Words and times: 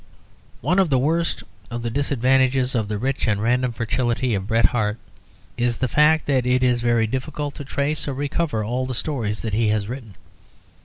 One 0.61 0.79
of 0.79 0.89
the 0.89 0.97
worst 0.97 1.43
of 1.69 1.83
the 1.83 1.91
disadvantages 1.91 2.73
of 2.73 2.87
the 2.87 2.97
rich 2.97 3.27
and 3.27 3.39
random 3.39 3.71
fertility 3.71 4.33
of 4.33 4.47
Bret 4.47 4.65
Harte 4.65 4.97
is 5.57 5.77
the 5.77 5.87
fact 5.87 6.25
that 6.25 6.43
it 6.43 6.63
is 6.63 6.81
very 6.81 7.05
difficult 7.05 7.53
to 7.53 7.63
trace 7.63 8.07
or 8.07 8.15
recover 8.15 8.63
all 8.63 8.87
the 8.87 8.95
stories 8.95 9.41
that 9.43 9.53
he 9.53 9.67
has 9.67 9.87
written. 9.87 10.15